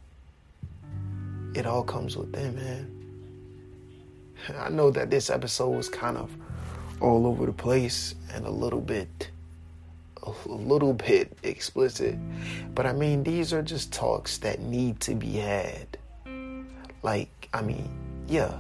It 1.54 1.66
all 1.66 1.82
comes 1.82 2.16
within, 2.16 2.54
man. 2.56 2.99
I 4.58 4.68
know 4.68 4.90
that 4.90 5.10
this 5.10 5.30
episode 5.30 5.70
was 5.70 5.88
kind 5.88 6.16
of 6.16 6.30
all 7.00 7.26
over 7.26 7.46
the 7.46 7.52
place 7.52 8.14
and 8.34 8.46
a 8.46 8.50
little 8.50 8.80
bit 8.80 9.30
a 10.22 10.32
little 10.48 10.92
bit 10.92 11.36
explicit. 11.42 12.16
But 12.74 12.86
I 12.86 12.92
mean, 12.92 13.22
these 13.22 13.52
are 13.52 13.62
just 13.62 13.92
talks 13.92 14.38
that 14.38 14.60
need 14.60 15.00
to 15.00 15.14
be 15.14 15.38
had. 15.38 15.98
Like, 17.02 17.48
I 17.54 17.62
mean, 17.62 17.88
yeah, 18.28 18.54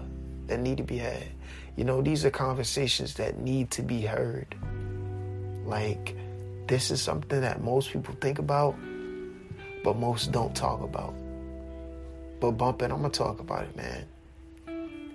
that 0.46 0.60
need 0.60 0.78
to 0.78 0.82
be 0.82 0.98
had. 0.98 1.24
You 1.76 1.84
know, 1.84 2.02
these 2.02 2.24
are 2.24 2.30
conversations 2.30 3.14
that 3.14 3.38
need 3.38 3.70
to 3.72 3.82
be 3.82 4.02
heard. 4.02 4.54
Like, 5.64 6.16
this 6.66 6.90
is 6.90 7.02
something 7.02 7.40
that 7.40 7.62
most 7.62 7.90
people 7.90 8.14
think 8.20 8.38
about, 8.38 8.74
but 9.84 9.96
most 9.96 10.32
don't 10.32 10.54
talk 10.54 10.82
about. 10.82 11.14
But 12.40 12.52
bumping, 12.52 12.90
I'm 12.90 13.02
gonna 13.02 13.10
talk 13.10 13.40
about 13.40 13.64
it, 13.64 13.76
man. 13.76 14.06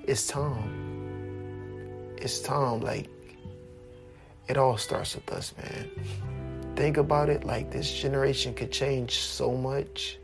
It's 0.07 0.27
time. 0.27 2.13
It's 2.17 2.39
time. 2.39 2.81
Like, 2.81 3.09
it 4.47 4.55
all 4.55 4.77
starts 4.77 5.15
with 5.15 5.31
us, 5.31 5.53
man. 5.57 5.89
Think 6.75 6.97
about 6.97 7.29
it 7.29 7.43
like 7.43 7.71
this 7.71 7.91
generation 7.91 8.53
could 8.53 8.71
change 8.71 9.17
so 9.19 9.57
much 9.57 10.19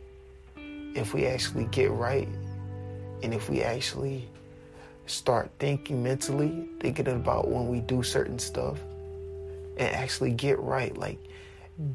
if 0.55 1.15
we 1.15 1.25
actually 1.25 1.65
get 1.65 1.89
right 1.89 2.27
and 3.23 3.33
if 3.33 3.49
we 3.49 3.63
actually 3.63 4.29
start 5.07 5.49
thinking 5.57 6.03
mentally, 6.03 6.69
thinking 6.79 7.07
about 7.07 7.49
when 7.49 7.67
we 7.67 7.79
do 7.79 8.03
certain 8.03 8.37
stuff 8.37 8.77
and 9.77 9.95
actually 9.95 10.31
get 10.31 10.59
right. 10.59 10.95
Like 10.95 11.17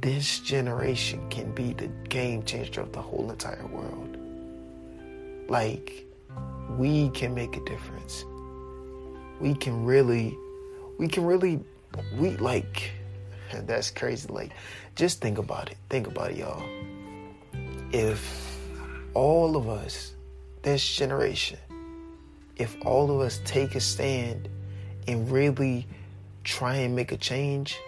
this 0.01 0.41
generation 0.41 1.29
can 1.31 1.53
be 1.53 1.73
the 1.73 1.87
game 2.09 2.43
changer 2.43 2.81
of 2.81 2.93
the 2.93 3.03
whole 3.03 3.31
entire 3.31 3.67
world. 3.67 4.17
Like 5.49 6.07
we 6.79 7.11
can 7.11 7.35
make 7.35 7.57
a 7.57 7.65
difference. 7.65 8.25
We 9.41 9.55
can 9.55 9.85
really, 9.85 10.37
we 10.99 11.09
can 11.09 11.25
really 11.25 11.61
we 12.19 12.37
like 12.37 12.93
that's 13.67 13.91
crazy. 13.91 14.29
Like, 14.29 14.53
just 14.95 15.21
think 15.21 15.39
about 15.39 15.71
it. 15.71 15.77
Think 15.89 16.07
about 16.07 16.31
it, 16.31 16.39
y'all. 16.39 16.63
If 17.93 18.59
all 19.15 19.57
of 19.57 19.69
us, 19.69 20.15
this 20.63 20.87
generation, 20.97 21.59
if 22.57 22.77
all 22.85 23.11
of 23.11 23.21
us 23.21 23.41
take 23.45 23.75
a 23.75 23.81
stand 23.81 24.49
and 25.07 25.31
really 25.31 25.87
try 26.45 26.77
and 26.77 26.97
make 26.97 27.13
a 27.13 27.17
change, 27.17 27.79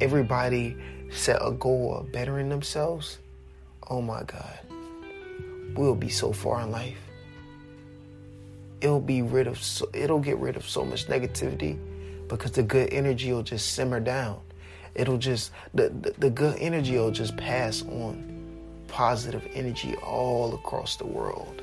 everybody 0.00 0.76
set 1.10 1.38
a 1.40 1.52
goal 1.52 1.98
of 1.98 2.12
bettering 2.12 2.48
themselves, 2.48 3.18
oh 3.88 4.00
my 4.00 4.22
God, 4.22 4.58
we'll 5.74 5.94
be 5.94 6.08
so 6.08 6.32
far 6.32 6.62
in 6.62 6.70
life. 6.70 7.05
It'll 8.80 9.00
be 9.00 9.22
rid 9.22 9.46
of 9.46 9.62
so, 9.62 9.88
it'll 9.92 10.20
get 10.20 10.38
rid 10.38 10.56
of 10.56 10.68
so 10.68 10.84
much 10.84 11.06
negativity 11.06 11.78
because 12.28 12.52
the 12.52 12.62
good 12.62 12.92
energy 12.92 13.32
will 13.32 13.42
just 13.42 13.72
simmer 13.72 14.00
down. 14.00 14.40
It'll 14.94 15.18
just, 15.18 15.52
the, 15.74 15.90
the, 15.90 16.14
the 16.18 16.30
good 16.30 16.56
energy 16.58 16.96
will 16.96 17.10
just 17.10 17.36
pass 17.36 17.82
on 17.82 18.34
positive 18.88 19.46
energy 19.54 19.94
all 19.96 20.54
across 20.54 20.96
the 20.96 21.06
world. 21.06 21.62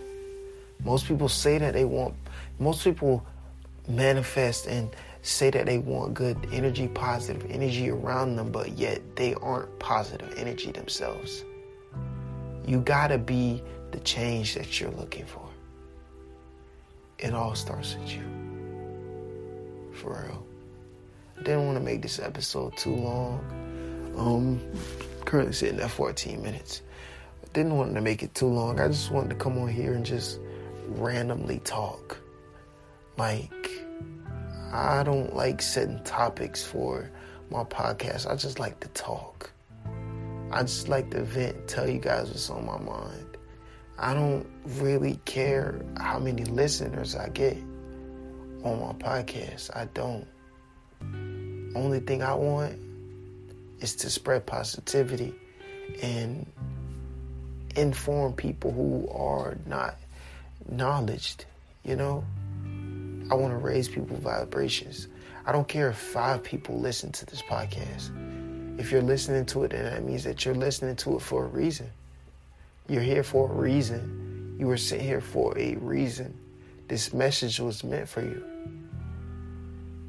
Most 0.83 1.07
people 1.07 1.29
say 1.29 1.57
that 1.57 1.73
they 1.73 1.85
want, 1.85 2.13
most 2.59 2.83
people 2.83 3.25
manifest 3.87 4.67
and 4.67 4.89
say 5.21 5.49
that 5.49 5.65
they 5.65 5.77
want 5.77 6.13
good 6.13 6.37
energy, 6.51 6.87
positive 6.89 7.49
energy 7.49 7.89
around 7.89 8.35
them, 8.35 8.51
but 8.51 8.73
yet 8.73 9.01
they 9.15 9.33
aren't 9.35 9.79
positive 9.79 10.33
energy 10.37 10.71
themselves. 10.71 11.43
You 12.65 12.79
gotta 12.81 13.17
be 13.17 13.63
the 13.91 13.99
change 14.01 14.55
that 14.55 14.79
you're 14.79 14.91
looking 14.91 15.25
for. 15.25 15.47
It 17.23 17.33
all 17.33 17.55
starts 17.55 17.95
with 17.95 18.11
you. 18.11 18.21
For 19.93 20.27
real. 20.27 20.45
I 21.39 21.43
didn't 21.43 21.65
want 21.65 21.77
to 21.77 21.83
make 21.83 22.01
this 22.01 22.19
episode 22.19 22.75
too 22.75 22.93
long. 22.93 23.39
Um, 24.17 24.59
currently 25.23 25.53
sitting 25.53 25.79
at 25.79 25.89
14 25.89 26.43
minutes. 26.43 26.81
I 27.41 27.47
Didn't 27.53 27.77
want 27.77 27.95
to 27.95 28.01
make 28.01 28.23
it 28.23 28.35
too 28.35 28.47
long. 28.47 28.81
I 28.81 28.89
just 28.89 29.09
wanted 29.09 29.29
to 29.29 29.35
come 29.35 29.57
on 29.57 29.69
here 29.69 29.93
and 29.93 30.05
just 30.05 30.41
randomly 30.89 31.59
talk. 31.59 32.17
Like, 33.17 33.71
I 34.73 35.03
don't 35.03 35.33
like 35.33 35.61
setting 35.61 36.03
topics 36.03 36.61
for 36.61 37.09
my 37.49 37.63
podcast. 37.63 38.29
I 38.29 38.35
just 38.35 38.59
like 38.59 38.81
to 38.81 38.89
talk. 38.89 39.49
I 40.51 40.63
just 40.63 40.89
like 40.89 41.09
to 41.11 41.23
vent, 41.23 41.69
tell 41.69 41.89
you 41.89 41.99
guys 41.99 42.27
what's 42.27 42.49
on 42.49 42.65
my 42.65 42.79
mind. 42.79 43.37
I 43.97 44.13
don't 44.13 44.45
really 44.65 45.19
care 45.25 45.81
how 45.97 46.19
many 46.19 46.45
listeners 46.45 47.15
I 47.15 47.29
get 47.29 47.57
on 48.63 48.79
my 48.79 48.93
podcast. 48.93 49.75
I 49.75 49.85
don't. 49.93 50.27
Only 51.75 51.99
thing 51.99 52.23
I 52.23 52.33
want 52.33 52.79
is 53.79 53.95
to 53.97 54.09
spread 54.09 54.45
positivity 54.45 55.33
and 56.01 56.45
inform 57.75 58.33
people 58.33 58.71
who 58.71 59.07
are 59.09 59.57
not 59.65 59.97
knowledged, 60.69 61.45
you 61.83 61.95
know? 61.95 62.23
I 63.31 63.35
want 63.35 63.53
to 63.53 63.57
raise 63.57 63.89
people's 63.89 64.19
vibrations. 64.19 65.07
I 65.45 65.51
don't 65.51 65.67
care 65.67 65.89
if 65.89 65.97
five 65.97 66.43
people 66.43 66.79
listen 66.79 67.11
to 67.13 67.25
this 67.25 67.41
podcast. 67.41 68.11
If 68.79 68.91
you're 68.91 69.01
listening 69.01 69.45
to 69.47 69.63
it, 69.63 69.71
then 69.71 69.85
that 69.85 70.03
means 70.03 70.23
that 70.23 70.45
you're 70.45 70.55
listening 70.55 70.95
to 70.97 71.17
it 71.17 71.21
for 71.21 71.45
a 71.45 71.47
reason. 71.47 71.89
You're 72.87 73.01
here 73.01 73.23
for 73.23 73.49
a 73.49 73.53
reason. 73.53 74.22
You 74.57 74.67
were 74.67 74.77
sent 74.77 75.01
here 75.01 75.21
for 75.21 75.57
a 75.57 75.75
reason. 75.75 76.33
This 76.87 77.13
message 77.13 77.59
was 77.59 77.83
meant 77.83 78.07
for 78.07 78.21
you. 78.21 78.43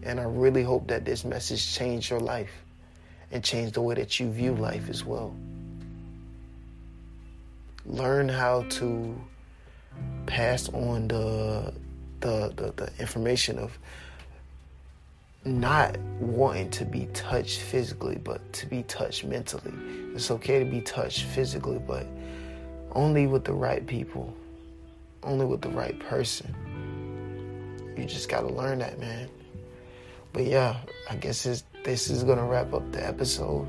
And 0.02 0.20
I 0.20 0.24
really 0.24 0.62
hope 0.62 0.86
that 0.88 1.04
this 1.04 1.24
message 1.24 1.74
changed 1.74 2.10
your 2.10 2.20
life 2.20 2.50
and 3.30 3.42
changed 3.42 3.74
the 3.74 3.80
way 3.80 3.94
that 3.94 4.20
you 4.20 4.30
view 4.30 4.54
life 4.54 4.88
as 4.90 5.04
well. 5.04 5.34
Learn 7.86 8.28
how 8.28 8.62
to 8.62 9.18
pass 10.26 10.68
on 10.70 11.08
the 11.08 11.72
the, 12.20 12.52
the, 12.56 12.72
the 12.76 12.90
information 12.98 13.58
of 13.58 13.78
not 15.44 15.98
wanting 16.20 16.70
to 16.70 16.86
be 16.86 17.06
touched 17.12 17.60
physically, 17.60 18.16
but 18.16 18.40
to 18.54 18.66
be 18.66 18.82
touched 18.84 19.24
mentally. 19.24 19.74
It's 20.14 20.30
okay 20.30 20.58
to 20.58 20.64
be 20.64 20.80
touched 20.80 21.24
physically, 21.24 21.78
but 21.78 22.06
only 22.94 23.26
with 23.26 23.44
the 23.44 23.52
right 23.52 23.86
people, 23.86 24.34
only 25.22 25.44
with 25.44 25.60
the 25.60 25.68
right 25.70 25.98
person. 25.98 26.54
You 27.96 28.04
just 28.04 28.28
got 28.28 28.40
to 28.40 28.48
learn 28.48 28.78
that, 28.80 28.98
man. 28.98 29.28
But 30.32 30.44
yeah, 30.44 30.76
I 31.08 31.16
guess 31.16 31.44
this 31.84 32.10
is 32.10 32.24
to 32.38 32.44
wrap 32.44 32.72
up 32.74 32.90
the 32.90 33.06
episode. 33.06 33.68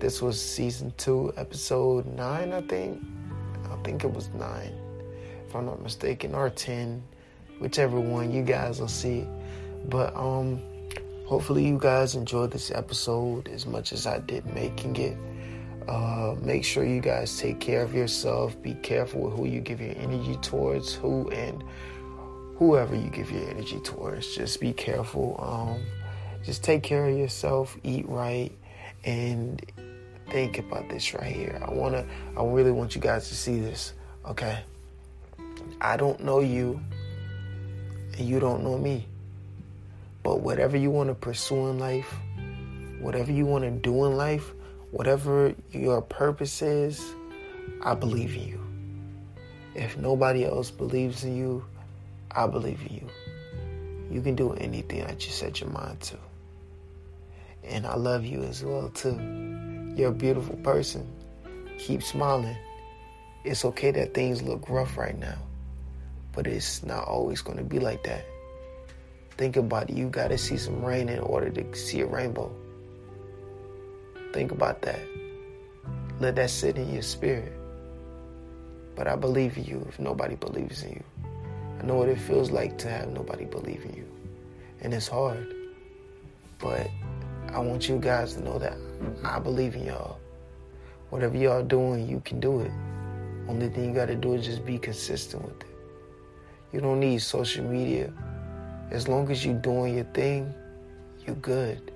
This 0.00 0.22
was 0.22 0.40
season 0.40 0.92
two, 0.96 1.32
episode 1.36 2.06
nine, 2.06 2.52
I 2.52 2.60
think. 2.62 3.02
I 3.70 3.76
think 3.82 4.04
it 4.04 4.12
was 4.12 4.28
nine, 4.34 4.74
if 5.46 5.54
I'm 5.54 5.66
not 5.66 5.82
mistaken, 5.82 6.34
or 6.34 6.50
10, 6.50 7.02
whichever 7.58 7.98
one 7.98 8.30
you 8.30 8.42
guys 8.42 8.80
will 8.80 8.88
see. 8.88 9.26
But, 9.86 10.14
um, 10.14 10.60
hopefully 11.26 11.66
you 11.66 11.78
guys 11.78 12.14
enjoyed 12.14 12.50
this 12.50 12.70
episode 12.70 13.48
as 13.48 13.66
much 13.66 13.92
as 13.92 14.06
I 14.06 14.18
did 14.18 14.46
making 14.54 14.96
it. 14.96 15.16
Uh, 15.88 16.34
make 16.40 16.64
sure 16.64 16.84
you 16.84 17.00
guys 17.00 17.38
take 17.38 17.60
care 17.60 17.82
of 17.82 17.94
yourself. 17.94 18.60
Be 18.62 18.74
careful 18.74 19.22
with 19.22 19.34
who 19.34 19.46
you 19.46 19.60
give 19.60 19.80
your 19.80 19.94
energy 19.96 20.36
towards, 20.36 20.94
who 20.94 21.28
and 21.30 21.62
whoever 22.56 22.94
you 22.94 23.10
give 23.10 23.30
your 23.30 23.48
energy 23.50 23.80
towards. 23.80 24.34
Just 24.34 24.60
be 24.60 24.72
careful. 24.72 25.36
Um, 25.38 25.82
just 26.42 26.62
take 26.62 26.82
care 26.82 27.06
of 27.06 27.16
yourself. 27.16 27.76
Eat 27.82 28.08
right, 28.08 28.50
and 29.04 29.60
think 30.30 30.58
about 30.58 30.88
this 30.88 31.12
right 31.14 31.34
here. 31.34 31.60
I 31.62 31.70
wanna. 31.70 32.06
I 32.36 32.44
really 32.44 32.72
want 32.72 32.94
you 32.94 33.00
guys 33.00 33.28
to 33.28 33.34
see 33.34 33.60
this. 33.60 33.92
Okay. 34.26 34.58
I 35.80 35.96
don't 35.96 36.20
know 36.20 36.40
you, 36.40 36.80
and 38.16 38.26
you 38.26 38.40
don't 38.40 38.62
know 38.62 38.78
me. 38.78 39.06
But 40.22 40.40
whatever 40.40 40.78
you 40.78 40.90
want 40.90 41.10
to 41.10 41.14
pursue 41.14 41.68
in 41.68 41.78
life, 41.78 42.14
whatever 43.00 43.30
you 43.30 43.44
want 43.44 43.64
to 43.64 43.70
do 43.70 44.06
in 44.06 44.16
life, 44.16 44.52
whatever 44.94 45.52
your 45.72 46.00
purpose 46.00 46.62
is, 46.62 47.04
I 47.82 47.96
believe 47.96 48.36
in 48.36 48.46
you. 48.46 48.60
If 49.74 49.98
nobody 49.98 50.44
else 50.44 50.70
believes 50.70 51.24
in 51.24 51.36
you, 51.36 51.64
I 52.30 52.46
believe 52.46 52.80
in 52.88 52.94
you. 52.94 53.08
You 54.08 54.22
can 54.22 54.36
do 54.36 54.52
anything 54.52 55.00
that 55.00 55.26
you 55.26 55.32
set 55.32 55.60
your 55.60 55.70
mind 55.70 56.00
to. 56.02 56.18
And 57.64 57.84
I 57.88 57.96
love 57.96 58.24
you 58.24 58.44
as 58.44 58.62
well 58.62 58.88
too. 58.90 59.18
You're 59.96 60.10
a 60.10 60.14
beautiful 60.14 60.54
person. 60.58 61.10
Keep 61.76 62.04
smiling. 62.04 62.56
It's 63.42 63.64
okay 63.64 63.90
that 63.90 64.14
things 64.14 64.42
look 64.42 64.68
rough 64.68 64.96
right 64.96 65.18
now, 65.18 65.38
but 66.30 66.46
it's 66.46 66.84
not 66.84 67.08
always 67.08 67.42
going 67.42 67.58
to 67.58 67.64
be 67.64 67.80
like 67.80 68.04
that. 68.04 68.24
Think 69.38 69.56
about 69.56 69.90
it. 69.90 69.96
You 69.96 70.08
got 70.08 70.28
to 70.28 70.38
see 70.38 70.56
some 70.56 70.84
rain 70.84 71.08
in 71.08 71.18
order 71.18 71.50
to 71.50 71.74
see 71.74 72.00
a 72.02 72.06
rainbow. 72.06 72.54
Think 74.34 74.50
about 74.50 74.82
that. 74.82 74.98
Let 76.18 76.34
that 76.34 76.50
sit 76.50 76.76
in 76.76 76.92
your 76.92 77.02
spirit. 77.02 77.52
But 78.96 79.06
I 79.06 79.14
believe 79.14 79.56
in 79.56 79.62
you 79.62 79.86
if 79.88 80.00
nobody 80.00 80.34
believes 80.34 80.82
in 80.82 80.90
you. 80.90 81.04
I 81.78 81.86
know 81.86 81.94
what 81.94 82.08
it 82.08 82.18
feels 82.18 82.50
like 82.50 82.76
to 82.78 82.88
have 82.88 83.10
nobody 83.10 83.44
believe 83.44 83.84
in 83.84 83.94
you. 83.94 84.08
And 84.80 84.92
it's 84.92 85.06
hard. 85.06 85.54
But 86.58 86.90
I 87.52 87.60
want 87.60 87.88
you 87.88 87.96
guys 87.98 88.34
to 88.34 88.42
know 88.42 88.58
that 88.58 88.76
I 89.22 89.38
believe 89.38 89.76
in 89.76 89.84
y'all. 89.84 90.18
Whatever 91.10 91.36
y'all 91.36 91.62
doing, 91.62 92.08
you 92.08 92.20
can 92.24 92.40
do 92.40 92.58
it. 92.58 92.72
Only 93.48 93.68
thing 93.68 93.84
you 93.84 93.94
got 93.94 94.06
to 94.06 94.16
do 94.16 94.34
is 94.34 94.44
just 94.44 94.66
be 94.66 94.78
consistent 94.78 95.44
with 95.44 95.60
it. 95.60 95.76
You 96.72 96.80
don't 96.80 96.98
need 96.98 97.22
social 97.22 97.64
media 97.64 98.12
as 98.90 99.06
long 99.06 99.30
as 99.30 99.44
you're 99.46 99.54
doing 99.54 99.94
your 99.94 100.06
thing, 100.06 100.52
you 101.24 101.34
good. 101.34 101.92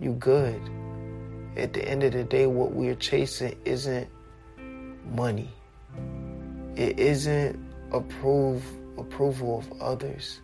You 0.00 0.12
good. 0.12 0.60
At 1.56 1.72
the 1.72 1.86
end 1.88 2.02
of 2.02 2.12
the 2.12 2.24
day, 2.24 2.46
what 2.46 2.72
we're 2.72 2.94
chasing 2.94 3.56
isn't 3.64 4.08
money. 5.14 5.48
It 6.76 6.98
isn't 6.98 7.58
approve 7.92 8.62
approval 8.98 9.58
of 9.58 9.80
others. 9.80 10.40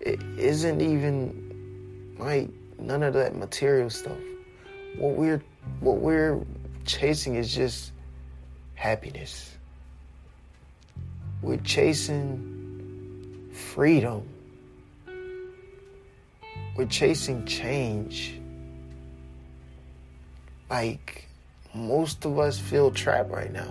It 0.00 0.22
isn't 0.38 0.80
even 0.80 2.16
like 2.18 2.48
none 2.78 3.02
of 3.02 3.14
that 3.14 3.36
material 3.36 3.90
stuff. 3.90 4.16
What 4.96 5.14
we're 5.14 5.42
what 5.80 5.98
we're 5.98 6.40
chasing 6.86 7.34
is 7.34 7.54
just 7.54 7.92
happiness. 8.74 9.56
We're 11.42 11.58
chasing 11.58 13.50
freedom. 13.52 14.26
We're 16.76 16.86
chasing 16.86 17.44
change. 17.44 18.37
Like, 20.70 21.26
most 21.74 22.24
of 22.24 22.38
us 22.38 22.58
feel 22.58 22.90
trapped 22.90 23.30
right 23.30 23.52
now. 23.52 23.68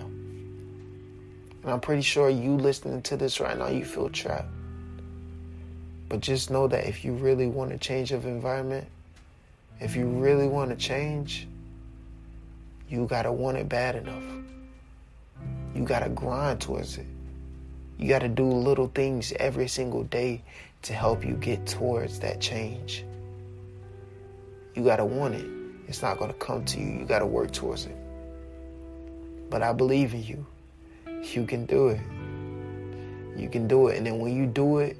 And 1.62 1.72
I'm 1.72 1.80
pretty 1.80 2.02
sure 2.02 2.30
you 2.30 2.56
listening 2.56 3.02
to 3.02 3.16
this 3.16 3.40
right 3.40 3.56
now, 3.56 3.68
you 3.68 3.84
feel 3.84 4.08
trapped. 4.08 4.48
But 6.08 6.20
just 6.20 6.50
know 6.50 6.66
that 6.68 6.86
if 6.86 7.04
you 7.04 7.12
really 7.12 7.46
want 7.46 7.70
to 7.70 7.78
change 7.78 8.12
of 8.12 8.24
environment, 8.24 8.86
if 9.80 9.94
you 9.94 10.06
really 10.06 10.48
want 10.48 10.70
to 10.70 10.76
change, 10.76 11.46
you 12.88 13.06
gotta 13.06 13.30
want 13.30 13.58
it 13.58 13.68
bad 13.68 13.96
enough. 13.96 14.24
You 15.74 15.84
gotta 15.84 16.08
grind 16.08 16.60
towards 16.60 16.96
it. 16.96 17.06
You 17.98 18.08
got 18.08 18.20
to 18.20 18.28
do 18.28 18.44
little 18.44 18.86
things 18.94 19.32
every 19.40 19.66
single 19.66 20.04
day 20.04 20.42
to 20.82 20.92
help 20.92 21.24
you 21.24 21.34
get 21.34 21.66
towards 21.66 22.20
that 22.20 22.40
change. 22.40 23.04
You 24.74 24.84
got 24.84 24.96
to 24.96 25.04
want 25.04 25.34
it. 25.34 25.57
It's 25.88 26.02
not 26.02 26.18
going 26.18 26.30
to 26.30 26.38
come 26.38 26.64
to 26.66 26.80
you. 26.80 27.00
You 27.00 27.04
got 27.06 27.20
to 27.20 27.26
work 27.26 27.50
towards 27.50 27.86
it. 27.86 27.96
But 29.48 29.62
I 29.62 29.72
believe 29.72 30.12
in 30.12 30.22
you. 30.22 30.46
You 31.34 31.46
can 31.46 31.64
do 31.64 31.88
it. 31.88 32.00
You 33.36 33.48
can 33.48 33.66
do 33.66 33.88
it. 33.88 33.96
And 33.96 34.06
then 34.06 34.20
when 34.20 34.36
you 34.36 34.46
do 34.46 34.78
it, 34.78 34.96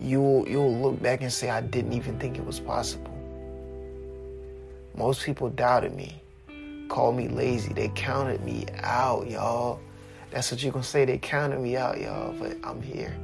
you'll 0.00 0.48
you'll 0.48 0.76
look 0.76 1.00
back 1.00 1.22
and 1.22 1.32
say, 1.32 1.48
I 1.48 1.60
didn't 1.60 1.92
even 1.92 2.18
think 2.18 2.36
it 2.36 2.44
was 2.44 2.58
possible. 2.58 3.10
Most 4.96 5.24
people 5.24 5.48
doubted 5.48 5.94
me, 5.94 6.20
called 6.88 7.16
me 7.16 7.28
lazy. 7.28 7.72
They 7.72 7.88
counted 7.94 8.44
me 8.44 8.66
out, 8.78 9.30
y'all. 9.30 9.80
That's 10.30 10.50
what 10.50 10.62
you're 10.62 10.72
to 10.72 10.82
say. 10.82 11.04
They 11.04 11.18
counted 11.18 11.60
me 11.60 11.76
out, 11.76 12.00
y'all, 12.00 12.32
but 12.32 12.56
I'm 12.64 12.82
here. 12.82 13.14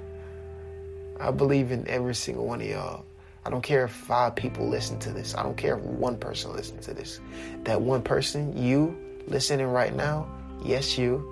I 1.20 1.30
believe 1.30 1.70
in 1.70 1.86
every 1.88 2.14
single 2.14 2.46
one 2.46 2.60
of 2.60 2.66
y'all. 2.66 3.04
I 3.46 3.48
don't 3.48 3.62
care 3.62 3.84
if 3.84 3.92
five 3.92 4.34
people 4.34 4.66
listen 4.68 4.98
to 4.98 5.12
this. 5.12 5.36
I 5.36 5.44
don't 5.44 5.56
care 5.56 5.78
if 5.78 5.84
one 5.84 6.18
person 6.18 6.52
listens 6.52 6.84
to 6.86 6.94
this. 6.94 7.20
That 7.62 7.80
one 7.80 8.02
person, 8.02 8.60
you 8.60 8.98
listening 9.28 9.68
right 9.68 9.94
now, 9.94 10.26
yes, 10.64 10.98
you, 10.98 11.24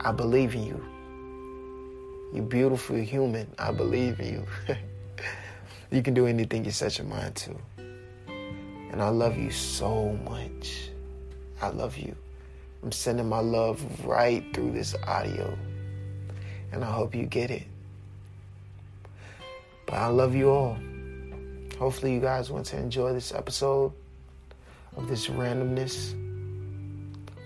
I 0.00 0.10
believe 0.10 0.56
in 0.56 0.64
you. 0.66 0.84
You 2.34 2.42
beautiful 2.42 2.96
human. 2.96 3.46
I 3.56 3.70
believe 3.70 4.18
in 4.18 4.32
you. 4.32 4.46
you 5.92 6.02
can 6.02 6.12
do 6.12 6.26
anything 6.26 6.64
you 6.64 6.72
set 6.72 6.98
your 6.98 7.06
mind 7.06 7.36
to. 7.36 7.56
And 7.78 9.00
I 9.00 9.10
love 9.10 9.38
you 9.38 9.52
so 9.52 10.18
much. 10.24 10.90
I 11.62 11.68
love 11.68 11.96
you. 11.96 12.16
I'm 12.82 12.90
sending 12.90 13.28
my 13.28 13.38
love 13.38 13.80
right 14.04 14.44
through 14.52 14.72
this 14.72 14.96
audio. 15.06 15.56
And 16.72 16.82
I 16.82 16.90
hope 16.90 17.14
you 17.14 17.26
get 17.26 17.52
it. 17.52 17.68
But 19.86 19.94
I 19.94 20.08
love 20.08 20.34
you 20.34 20.50
all. 20.50 20.76
Hopefully, 21.78 22.14
you 22.14 22.20
guys 22.20 22.50
want 22.50 22.66
to 22.66 22.78
enjoy 22.78 23.12
this 23.12 23.32
episode 23.32 23.92
of 24.96 25.08
this 25.08 25.26
randomness. 25.26 26.14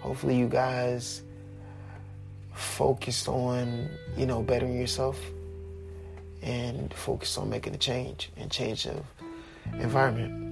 Hopefully, 0.01 0.37
you 0.37 0.49
guys 0.49 1.23
focused 2.53 3.29
on, 3.29 3.89
you 4.17 4.27
know, 4.27 4.43
bettering 4.43 4.79
yourself 4.79 5.19
and 6.43 6.93
focus 6.95 7.39
on 7.39 7.49
making 7.51 7.75
a 7.75 7.79
change 7.79 8.31
and 8.37 8.51
change 8.51 8.87
of 8.87 9.03
environment. 9.81 10.49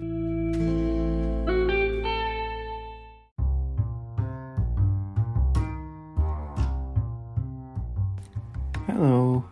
Hello. 8.86 9.44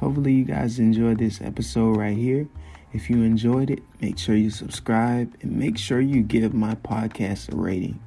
Hopefully, 0.00 0.32
you 0.32 0.44
guys 0.44 0.78
enjoyed 0.78 1.18
this 1.18 1.40
episode 1.40 1.96
right 1.96 2.16
here. 2.16 2.48
If 2.92 3.10
you 3.10 3.22
enjoyed 3.22 3.70
it, 3.70 3.82
make 4.00 4.18
sure 4.18 4.34
you 4.34 4.50
subscribe 4.50 5.36
and 5.42 5.52
make 5.52 5.76
sure 5.76 6.00
you 6.00 6.22
give 6.22 6.54
my 6.54 6.74
podcast 6.76 7.52
a 7.52 7.56
rating. 7.56 8.00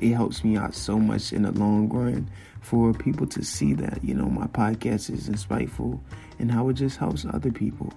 It 0.00 0.12
helps 0.12 0.42
me 0.42 0.56
out 0.56 0.74
so 0.74 0.98
much 0.98 1.32
in 1.32 1.42
the 1.42 1.52
long 1.52 1.88
run 1.88 2.28
for 2.60 2.92
people 2.92 3.28
to 3.28 3.44
see 3.44 3.74
that, 3.74 4.02
you 4.02 4.14
know, 4.14 4.26
my 4.26 4.48
podcast 4.48 5.10
is 5.10 5.28
insightful 5.28 6.00
and 6.38 6.50
how 6.50 6.68
it 6.68 6.74
just 6.74 6.96
helps 6.96 7.24
other 7.24 7.52
people. 7.52 7.92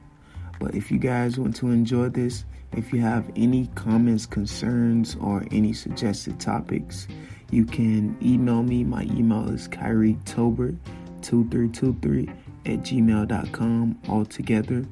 But 0.59 0.75
if 0.75 0.91
you 0.91 0.99
guys 0.99 1.39
want 1.39 1.55
to 1.57 1.71
enjoy 1.71 2.09
this, 2.09 2.45
if 2.73 2.91
you 2.93 3.01
have 3.01 3.31
any 3.35 3.67
comments, 3.75 4.25
concerns, 4.25 5.15
or 5.19 5.45
any 5.51 5.73
suggested 5.73 6.39
topics, 6.39 7.07
you 7.49 7.65
can 7.65 8.17
email 8.21 8.61
me. 8.61 8.83
My 8.83 9.03
email 9.03 9.49
is 9.49 9.67
KyrieTolbert2323 9.69 12.29
at 12.65 12.79
gmail.com 12.79 13.99
altogether. 14.09 14.85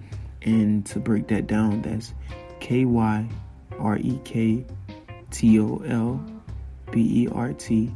And 0.46 0.86
to 0.88 1.00
break 1.00 1.28
that 1.28 1.48
down, 1.48 1.82
that's 1.82 2.14
K 2.60 2.86
Y 2.86 3.28
R 3.80 3.98
E 3.98 4.20
K 4.24 4.64
T 5.32 5.60
O 5.60 5.82
L 5.86 6.24
B 6.92 7.24
E 7.24 7.28
R 7.32 7.52
T 7.54 7.92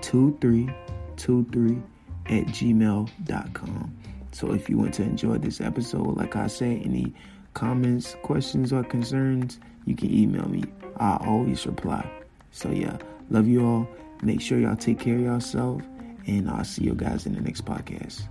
2323 0.00 1.82
at 2.26 2.46
gmail.com. 2.46 3.96
So 4.32 4.52
if 4.52 4.68
you 4.68 4.78
want 4.78 4.94
to 4.94 5.02
enjoy 5.02 5.38
this 5.38 5.60
episode, 5.60 6.16
like 6.16 6.36
I 6.36 6.46
said, 6.46 6.82
any 6.84 7.12
comments, 7.54 8.16
questions, 8.22 8.72
or 8.72 8.84
concerns, 8.84 9.58
you 9.84 9.96
can 9.96 10.12
email 10.14 10.48
me. 10.48 10.64
I 10.96 11.16
always 11.20 11.66
reply. 11.66 12.08
So 12.50 12.70
yeah, 12.70 12.98
love 13.30 13.46
you 13.46 13.66
all. 13.66 13.88
Make 14.22 14.40
sure 14.40 14.58
y'all 14.58 14.76
take 14.76 15.00
care 15.00 15.16
of 15.16 15.22
yourself, 15.22 15.82
and 16.26 16.48
I'll 16.50 16.64
see 16.64 16.84
you 16.84 16.94
guys 16.94 17.26
in 17.26 17.34
the 17.34 17.40
next 17.40 17.64
podcast. 17.64 18.22